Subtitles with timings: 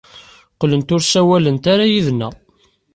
[0.53, 2.33] Qqlent ur ssawalent ara yid-neɣ.